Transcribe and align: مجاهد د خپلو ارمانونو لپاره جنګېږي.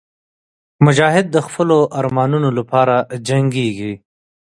مجاهد 0.85 1.25
د 1.31 1.37
خپلو 1.45 1.77
ارمانونو 1.99 2.49
لپاره 2.57 2.95
جنګېږي. 3.27 3.93